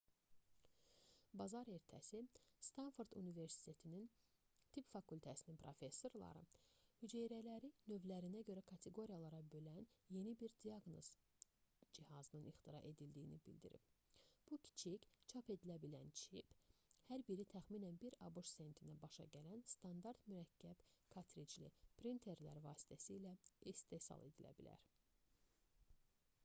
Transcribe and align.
bazar 1.39 1.69
ertəsi 1.71 2.19
stanford 2.67 3.11
universitetinin 3.19 4.05
tibb 4.77 4.87
fakültəsinin 4.93 5.59
professorları 5.65 6.41
hüceyrələri 7.01 7.69
növlərinə 7.91 8.41
görə 8.47 8.63
kateqoriyalara 8.71 9.41
bölən 9.55 9.85
yeni 10.15 10.33
bir 10.39 10.55
diaqnoz 10.65 11.09
cihazının 11.97 12.47
ixtira 12.53 12.79
edildiyini 12.93 13.39
bildirib 13.49 13.93
bu 14.49 14.59
kiçik 14.67 15.05
çap 15.33 15.53
edilə 15.57 15.77
bilən 15.85 16.09
çip 16.23 16.57
hər 17.11 17.25
biri 17.31 17.45
təxminən 17.55 18.01
1 18.07 18.19
abş 18.29 18.55
sentinə 18.57 18.95
başa 19.05 19.27
gələn 19.37 19.61
standart 19.75 20.25
mürəkkəb 20.33 20.81
kartricli 21.17 21.69
printerlər 22.01 22.63
vasitəsilə 22.65 23.35
istehsal 23.75 24.25
edilə 24.31 24.55
bilər 24.63 24.89